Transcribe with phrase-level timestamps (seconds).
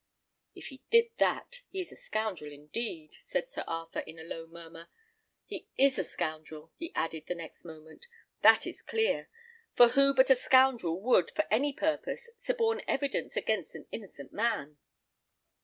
[0.55, 4.47] "If he did that, he is a scoundrel indeed," said Sir Arthur, in a low
[4.47, 4.87] murmur.
[5.45, 8.07] "He is a scoundrel," he added, the next moment;
[8.41, 9.29] "that is clear:
[9.75, 14.79] for who but a scoundrel would, for any purpose, suborn evidence against an innocent man?"